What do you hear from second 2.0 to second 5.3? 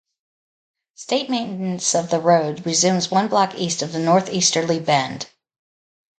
the road resumes one block east of the northeasterly bend.